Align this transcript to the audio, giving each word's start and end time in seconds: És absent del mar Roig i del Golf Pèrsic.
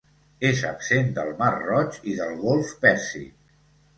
És 0.47 0.61
absent 0.69 1.11
del 1.17 1.29
mar 1.41 1.51
Roig 1.59 1.99
i 2.13 2.17
del 2.21 2.33
Golf 2.47 2.71
Pèrsic. 2.87 3.37